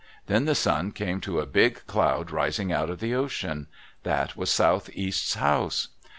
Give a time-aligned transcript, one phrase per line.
[0.25, 3.67] Then the son came to a big cloud rising out of the ocean.
[4.01, 5.89] That was Southeast's house.